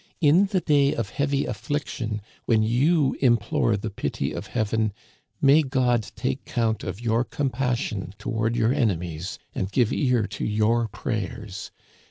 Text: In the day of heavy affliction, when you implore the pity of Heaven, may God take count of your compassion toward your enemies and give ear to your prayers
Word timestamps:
In 0.19 0.47
the 0.47 0.61
day 0.61 0.95
of 0.95 1.11
heavy 1.11 1.45
affliction, 1.45 2.23
when 2.45 2.63
you 2.63 3.15
implore 3.21 3.77
the 3.77 3.91
pity 3.91 4.31
of 4.33 4.47
Heaven, 4.47 4.93
may 5.39 5.61
God 5.61 6.11
take 6.15 6.43
count 6.43 6.83
of 6.83 6.99
your 6.99 7.23
compassion 7.23 8.15
toward 8.17 8.55
your 8.55 8.73
enemies 8.73 9.37
and 9.53 9.71
give 9.71 9.93
ear 9.93 10.25
to 10.25 10.43
your 10.43 10.87
prayers 10.87 11.69